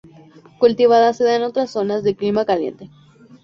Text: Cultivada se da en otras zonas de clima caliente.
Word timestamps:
Cultivada 0.57 1.13
se 1.13 1.23
da 1.23 1.35
en 1.35 1.43
otras 1.43 1.69
zonas 1.69 2.03
de 2.03 2.15
clima 2.15 2.43
caliente. 2.43 2.89